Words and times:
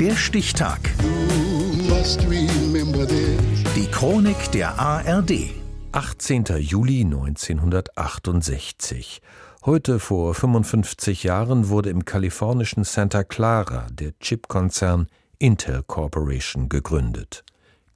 Der 0.00 0.14
Stichtag. 0.14 0.78
Die 3.74 3.86
Chronik 3.90 4.52
der 4.52 4.78
ARD. 4.78 5.50
18. 5.90 6.44
Juli 6.58 7.00
1968. 7.00 9.20
Heute 9.66 9.98
vor 9.98 10.36
55 10.36 11.24
Jahren 11.24 11.68
wurde 11.68 11.90
im 11.90 12.04
kalifornischen 12.04 12.84
Santa 12.84 13.24
Clara 13.24 13.88
der 13.90 14.16
Chipkonzern 14.20 15.08
Intel 15.40 15.82
Corporation 15.82 16.68
gegründet. 16.68 17.42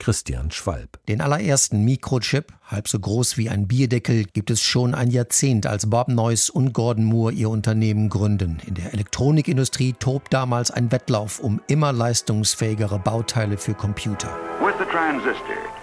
Christian 0.03 0.50
Schwalb. 0.50 0.98
Den 1.07 1.21
allerersten 1.21 1.84
Mikrochip, 1.84 2.52
halb 2.66 2.89
so 2.89 2.98
groß 2.98 3.39
wie 3.39 3.48
ein 3.48 3.69
Bierdeckel, 3.69 4.25
gibt 4.25 4.51
es 4.51 4.61
schon 4.61 4.96
ein 4.96 5.12
Jahrzehnt, 5.12 5.64
als 5.64 5.89
Bob 5.89 6.09
Noyce 6.09 6.51
und 6.51 6.73
Gordon 6.73 7.05
Moore 7.05 7.32
ihr 7.32 7.48
Unternehmen 7.48 8.09
gründen. 8.09 8.59
In 8.66 8.75
der 8.75 8.93
Elektronikindustrie 8.93 9.93
tobt 9.93 10.33
damals 10.34 10.73
ein 10.73 10.91
Wettlauf 10.91 11.38
um 11.38 11.61
immer 11.69 11.93
leistungsfähigere 11.93 12.98
Bauteile 12.98 13.57
für 13.57 13.74
Computer. 13.74 14.37
With 14.60 14.74
the 14.80 14.87
transistor. 14.87 15.81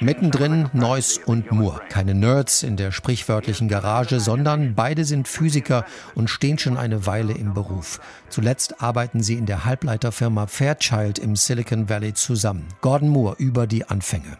Mittendrin 0.00 0.70
Neuss 0.72 1.20
und 1.26 1.52
Moore. 1.52 1.80
Keine 1.90 2.14
Nerds 2.14 2.62
in 2.62 2.76
der 2.76 2.90
sprichwörtlichen 2.90 3.68
Garage, 3.68 4.18
sondern 4.18 4.74
beide 4.74 5.04
sind 5.04 5.28
Physiker 5.28 5.84
und 6.14 6.30
stehen 6.30 6.58
schon 6.58 6.78
eine 6.78 7.06
Weile 7.06 7.34
im 7.34 7.52
Beruf. 7.52 8.00
Zuletzt 8.30 8.80
arbeiten 8.82 9.22
sie 9.22 9.34
in 9.34 9.46
der 9.46 9.64
Halbleiterfirma 9.66 10.46
Fairchild 10.46 11.18
im 11.18 11.36
Silicon 11.36 11.88
Valley 11.88 12.14
zusammen. 12.14 12.68
Gordon 12.80 13.10
Moore 13.10 13.36
über 13.38 13.66
die 13.66 13.84
Anfänge. 13.84 14.38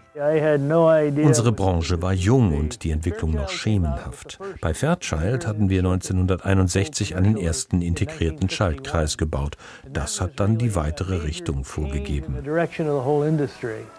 Unsere 1.25 1.53
Branche 1.53 2.03
war 2.03 2.13
jung 2.13 2.59
und 2.59 2.83
die 2.83 2.91
Entwicklung 2.91 3.31
noch 3.31 3.51
schemenhaft. 3.51 4.41
Bei 4.61 4.75
Fairchild 4.75 5.47
hatten 5.47 5.71
wir 5.71 5.79
1961 5.79 7.15
einen 7.15 7.37
ersten 7.37 7.83
integrierten 7.83 8.51
Schaltkreis 8.51 9.17
gebaut. 9.17 9.57
Das 9.89 10.21
hat 10.21 10.41
dann 10.41 10.59
die 10.59 10.75
weitere 10.75 11.23
Richtung 11.23 11.65
vorgegeben. 11.65 12.37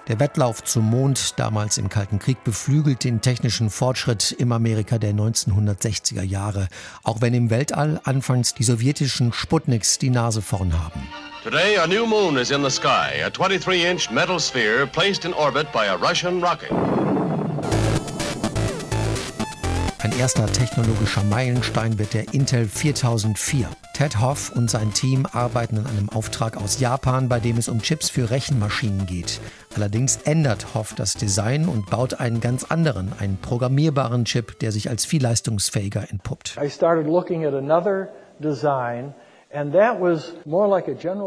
Der 0.07 0.19
Wettlauf 0.19 0.63
zum 0.63 0.89
Mond, 0.89 1.39
damals 1.39 1.77
im 1.77 1.89
Kalten 1.89 2.19
Krieg, 2.19 2.43
beflügelt 2.43 3.03
den 3.03 3.21
technischen 3.21 3.69
Fortschritt 3.69 4.31
im 4.31 4.52
Amerika 4.52 4.97
der 4.97 5.13
1960er 5.13 6.23
Jahre, 6.23 6.67
auch 7.03 7.21
wenn 7.21 7.33
im 7.33 7.49
Weltall 7.49 7.99
anfangs 8.03 8.53
die 8.53 8.63
sowjetischen 8.63 9.33
Sputniks 9.33 9.97
die 9.97 10.09
Nase 10.09 10.41
vorn 10.41 10.73
haben. 10.73 11.07
Today, 11.43 11.77
a 11.77 11.87
new 11.87 12.05
moon 12.05 12.37
is 12.37 12.52
in 12.52 12.63
the 12.63 12.69
sky, 12.69 13.21
a 13.25 13.30
23 13.30 13.85
inch 13.85 14.11
metal 14.11 14.39
sphere 14.39 14.85
placed 14.85 15.25
in 15.25 15.33
orbit 15.33 15.71
by 15.71 15.85
a 15.87 15.95
Russian 15.95 16.41
rocket. 16.41 16.71
Ein 20.02 20.17
erster 20.17 20.45
technologischer 20.45 21.23
Meilenstein 21.25 22.00
wird 22.00 22.14
der 22.14 22.33
Intel 22.33 22.69
4004. 22.69 23.67
Ted 23.94 24.22
Hoff 24.22 24.50
und 24.55 24.72
sein 24.72 24.94
Team 24.94 25.28
arbeiten 25.30 25.78
an 25.78 25.88
einem 25.88 26.08
Auftrag 26.08 26.55
aus 26.55 26.80
Japan, 26.80 27.28
bei 27.28 27.42
dem 27.42 27.58
es 27.58 27.67
um 27.67 27.81
Chips 27.81 28.09
für 28.09 28.30
Rechenmaschinen 28.30 29.08
geht. 29.08 29.42
Allerdings 29.75 30.16
ändert 30.23 30.73
Hoff 30.73 30.94
das 30.95 31.16
Design 31.16 31.67
und 31.67 31.89
baut 31.89 32.14
einen 32.14 32.39
ganz 32.39 32.64
anderen, 32.64 33.11
einen 33.20 33.36
programmierbaren 33.42 34.23
Chip, 34.23 34.58
der 34.59 34.72
sich 34.72 34.89
als 34.89 35.03
viel 35.03 35.22
leistungsfähiger 35.22 36.09
entpuppt. 36.09 36.58
I 36.64 36.70
started 36.70 37.05
looking 37.05 37.44
at 37.44 37.53
another 37.53 38.08
design 38.42 39.14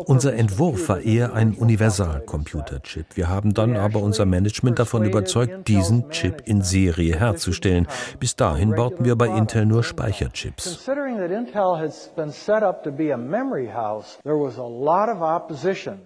unser 0.07 0.35
Entwurf 0.35 0.89
war 0.89 1.01
eher 1.01 1.33
ein 1.35 1.55
Universalcomputerchip. 1.55 3.17
Wir 3.17 3.29
haben 3.29 3.53
dann 3.53 3.77
aber 3.77 3.99
unser 3.99 4.27
Management 4.27 4.79
davon 4.79 5.05
überzeugt, 5.05 5.67
diesen 5.67 6.09
Chip 6.11 6.43
in 6.45 6.63
Serie 6.63 7.19
herzustellen. 7.19 7.89
Bis 8.21 8.37
dahin 8.37 8.77
bauten 8.77 9.05
wir 9.05 9.17
bei 9.17 9.27
Intel 9.27 9.67
nur 9.67 9.83
Speicherchips. 9.83 10.87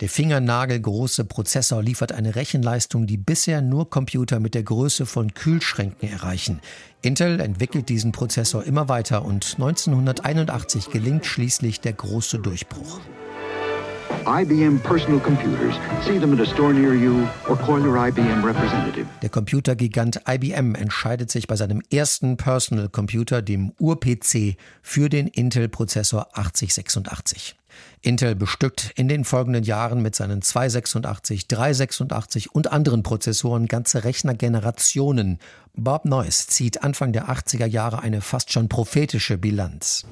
Der 0.01 0.09
fingernagelgroße 0.09 1.25
Prozessor 1.27 1.83
liefert 1.83 2.13
eine 2.13 2.35
Rechenleistung, 2.35 3.07
die 3.07 3.19
bisher 3.19 3.61
nur 3.61 3.91
Computer 3.91 4.41
mit 4.41 4.55
der 4.55 4.63
Größe 4.63 5.05
von 5.05 5.35
Kühlschränken 5.35 6.11
erreichen. 6.11 6.63
Intel 7.07 7.39
entwickelt 7.41 7.89
diesen 7.89 8.11
Prozessor 8.11 8.65
immer 8.65 8.89
weiter 8.89 9.25
und 9.25 9.55
1981 9.59 10.91
gelingt 10.91 11.25
schließlich 11.25 11.81
der 11.81 11.93
große 12.07 12.39
Durchbruch. 12.39 13.01
Der 19.23 19.29
Computergigant 19.29 20.21
IBM 20.29 20.75
entscheidet 20.75 21.31
sich 21.31 21.47
bei 21.47 21.57
seinem 21.57 21.83
ersten 21.93 22.37
Personal 22.37 22.89
Computer, 22.89 23.43
dem 23.43 23.73
Ur-PC, 23.79 24.57
für 24.83 25.09
den 25.09 25.27
Intel-Prozessor 25.27 26.29
8086. 26.33 27.57
Intel 28.03 28.37
bestückt 28.37 28.93
in 28.95 29.09
den 29.09 29.25
folgenden 29.25 29.65
Jahren 29.65 30.01
mit 30.01 30.15
seinen 30.15 30.41
286, 30.41 31.49
386 31.49 32.55
und 32.55 32.71
anderen 32.71 33.03
Prozessoren 33.03 33.67
ganze 33.67 34.05
Rechnergenerationen. 34.05 35.39
Bob 35.79 36.07
Noyce 36.07 36.47
zieht 36.47 36.83
Anfang 36.83 37.13
der 37.13 37.29
80er 37.29 37.67
Jahre 37.67 38.01
eine 38.01 38.23
fast 38.23 38.51
schon 38.51 38.69
prophetische 38.69 39.37
Bilanz. 39.37 40.07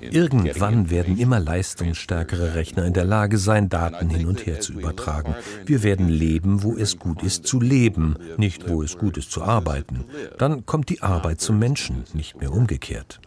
Irgendwann 0.00 0.90
werden 0.90 1.18
immer 1.18 1.40
leistungsstärkere 1.40 2.54
Rechner 2.54 2.86
in 2.86 2.94
der 2.94 3.04
Lage 3.04 3.36
sein, 3.36 3.68
Daten 3.68 4.08
hin 4.08 4.26
und 4.26 4.46
her 4.46 4.60
zu 4.60 4.72
übertragen. 4.72 5.34
Wir 5.66 5.82
werden 5.82 6.08
leben, 6.08 6.62
wo 6.62 6.74
es 6.76 6.98
gut 6.98 7.22
ist 7.22 7.46
zu 7.46 7.60
leben, 7.60 8.16
nicht 8.38 8.66
wo 8.68 8.82
es 8.82 8.96
gut 8.96 9.18
ist 9.18 9.30
zu 9.30 9.42
arbeiten. 9.42 10.04
Dann 10.38 10.64
kommt 10.64 10.88
die 10.88 11.02
Arbeit 11.02 11.42
zum 11.42 11.58
Menschen, 11.58 12.04
nicht 12.14 12.40
mehr 12.40 12.52
umgekehrt 12.52 13.20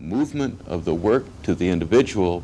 movement 0.00 0.60
of 0.68 0.84
the 0.84 0.92
work 0.92 1.24
to 1.42 1.54
the 1.54 1.68
individual 1.68 2.42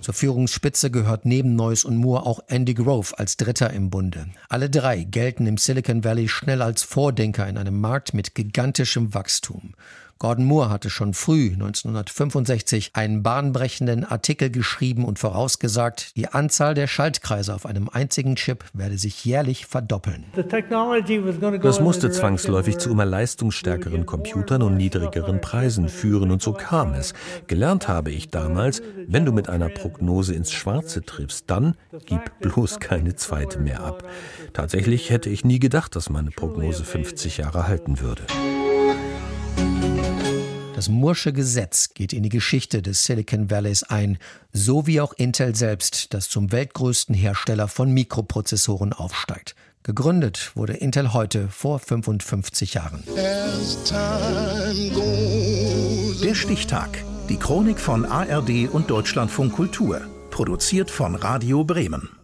zur 0.00 0.14
Führungsspitze 0.14 0.90
gehört 0.92 1.24
neben 1.24 1.56
Neuss 1.56 1.84
und 1.84 1.96
Moore 1.96 2.24
auch 2.24 2.40
Andy 2.46 2.74
Grove 2.74 3.18
als 3.18 3.36
Dritter 3.36 3.72
im 3.72 3.90
Bunde. 3.90 4.28
Alle 4.48 4.70
drei 4.70 5.02
gelten 5.02 5.48
im 5.48 5.56
Silicon 5.56 6.04
Valley 6.04 6.28
schnell 6.28 6.62
als 6.62 6.84
Vordenker 6.84 7.48
in 7.48 7.58
einem 7.58 7.80
Markt 7.80 8.14
mit 8.14 8.36
gigantischem 8.36 9.12
Wachstum. 9.12 9.74
Gordon 10.18 10.46
Moore 10.46 10.70
hatte 10.70 10.88
schon 10.88 11.12
früh 11.12 11.50
1965 11.52 12.92
einen 12.94 13.22
bahnbrechenden 13.22 14.04
Artikel 14.04 14.48
geschrieben 14.48 15.04
und 15.04 15.18
vorausgesagt, 15.18 16.16
die 16.16 16.28
Anzahl 16.28 16.72
der 16.72 16.86
Schaltkreise 16.86 17.54
auf 17.54 17.66
einem 17.66 17.90
einzigen 17.90 18.36
Chip 18.36 18.64
werde 18.72 18.96
sich 18.96 19.26
jährlich 19.26 19.66
verdoppeln. 19.66 20.24
Das 21.62 21.80
musste 21.80 22.10
zwangsläufig 22.10 22.78
zu 22.78 22.90
immer 22.90 23.04
leistungsstärkeren 23.04 24.06
Computern 24.06 24.62
und 24.62 24.78
niedrigeren 24.78 25.42
Preisen 25.42 25.90
führen 25.90 26.30
und 26.30 26.40
so 26.40 26.54
kam 26.54 26.94
es. 26.94 27.12
Gelernt 27.46 27.86
habe 27.86 28.10
ich 28.10 28.30
damals, 28.30 28.80
wenn 29.06 29.26
du 29.26 29.32
mit 29.32 29.50
einer 29.50 29.68
Prognose 29.68 30.34
ins 30.34 30.50
Schwarze 30.50 31.04
triffst, 31.04 31.50
dann 31.50 31.76
gib 32.06 32.40
bloß 32.40 32.80
keine 32.80 33.16
zweite 33.16 33.58
mehr 33.58 33.80
ab. 33.80 34.02
Tatsächlich 34.54 35.10
hätte 35.10 35.28
ich 35.28 35.44
nie 35.44 35.58
gedacht, 35.58 35.94
dass 35.94 36.08
meine 36.08 36.30
Prognose 36.30 36.84
50 36.84 37.36
Jahre 37.36 37.68
halten 37.68 38.00
würde. 38.00 38.22
Das 40.76 40.90
Mursche 40.90 41.32
Gesetz 41.32 41.94
geht 41.94 42.12
in 42.12 42.22
die 42.22 42.28
Geschichte 42.28 42.82
des 42.82 43.04
Silicon 43.04 43.50
Valleys 43.50 43.82
ein, 43.82 44.18
so 44.52 44.86
wie 44.86 45.00
auch 45.00 45.14
Intel 45.14 45.56
selbst, 45.56 46.12
das 46.12 46.28
zum 46.28 46.52
weltgrößten 46.52 47.14
Hersteller 47.14 47.66
von 47.66 47.90
Mikroprozessoren 47.92 48.92
aufsteigt. 48.92 49.56
Gegründet 49.84 50.52
wurde 50.54 50.74
Intel 50.74 51.14
heute 51.14 51.48
vor 51.48 51.78
55 51.78 52.74
Jahren. 52.74 53.02
Der 56.22 56.34
Stichtag. 56.34 57.02
Die 57.30 57.38
Chronik 57.38 57.80
von 57.80 58.04
ARD 58.04 58.68
und 58.70 58.90
Deutschlandfunk 58.90 59.54
Kultur. 59.54 60.02
Produziert 60.30 60.90
von 60.90 61.14
Radio 61.14 61.64
Bremen. 61.64 62.15